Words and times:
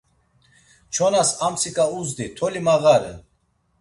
Çonas 0.93 1.29
amtsika 1.45 1.85
uzdi, 1.99 2.25
toli 2.37 2.61
mağaren. 2.65 3.19